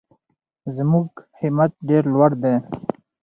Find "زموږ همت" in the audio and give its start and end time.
0.75-1.71